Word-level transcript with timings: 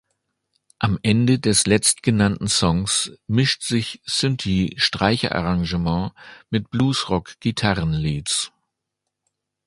Am 0.79 0.97
Ende 1.03 1.37
des 1.37 1.67
letztgenannten 1.67 2.47
Songs 2.47 3.11
mischt 3.27 3.61
sich 3.61 4.01
Synthie-Streicherarrangement 4.07 6.13
mit 6.49 6.71
Bluesrock-Gitarrenleads. 6.71 8.51